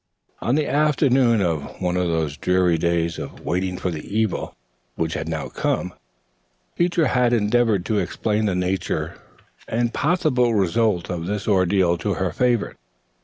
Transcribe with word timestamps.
On 0.41 0.55
the 0.55 0.65
afternoon 0.67 1.41
of 1.41 1.79
one 1.79 1.95
of 1.95 2.07
those 2.07 2.35
dreary 2.35 2.79
days 2.79 3.19
of 3.19 3.41
waiting 3.45 3.77
for 3.77 3.91
the 3.91 4.01
evil 4.03 4.55
which 4.95 5.13
had 5.13 5.29
now 5.29 5.47
come, 5.49 5.93
Teacher 6.75 7.05
had 7.05 7.33
endeavored 7.33 7.85
to 7.85 7.99
explain 7.99 8.45
the 8.47 8.55
nature 8.55 9.13
and 9.67 9.93
possible 9.93 10.55
result 10.55 11.11
of 11.11 11.27
this 11.27 11.47
ordeal 11.47 11.99
to 11.99 12.15
her 12.15 12.31
favorite. 12.31 12.77